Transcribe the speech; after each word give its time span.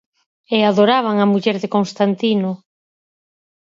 E 0.55 0.57
adoraban 0.71 1.17
a 1.19 1.29
muller 1.31 1.57
de 1.63 1.71
Constantino. 1.75 2.51